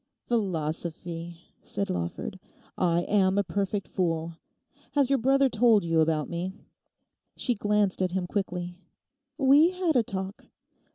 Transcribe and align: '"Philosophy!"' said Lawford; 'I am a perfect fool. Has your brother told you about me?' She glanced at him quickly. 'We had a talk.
'"Philosophy!"' 0.25 1.41
said 1.61 1.87
Lawford; 1.91 2.39
'I 2.75 3.01
am 3.03 3.37
a 3.37 3.43
perfect 3.43 3.87
fool. 3.87 4.39
Has 4.93 5.11
your 5.11 5.19
brother 5.19 5.47
told 5.47 5.85
you 5.85 5.99
about 5.99 6.27
me?' 6.27 6.53
She 7.37 7.53
glanced 7.53 8.01
at 8.01 8.09
him 8.13 8.25
quickly. 8.25 8.77
'We 9.37 9.69
had 9.73 9.95
a 9.95 10.01
talk. 10.01 10.47